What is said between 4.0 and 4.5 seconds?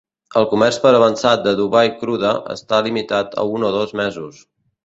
mesos.